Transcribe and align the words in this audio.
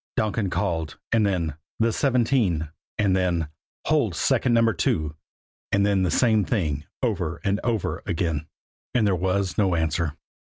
"CS 0.01 0.05
CS 0.05 0.07
CS," 0.17 0.23
Donkin 0.25 0.49
called; 0.49 0.97
and 1.11 1.25
then, 1.27 1.55
"the 1.77 1.93
seventeen," 1.93 2.69
and 2.97 3.15
then, 3.15 3.49
"hold 3.85 4.15
second 4.15 4.51
Number 4.55 4.73
Two." 4.73 5.15
And 5.71 5.85
then 5.85 6.01
the 6.01 6.09
same 6.09 6.43
thing 6.43 6.85
over 7.03 7.39
and 7.43 7.59
over 7.63 8.01
again. 8.07 8.47
And 8.95 9.05
there 9.05 9.15
was 9.15 9.59
no 9.59 9.75
answer. 9.75 10.15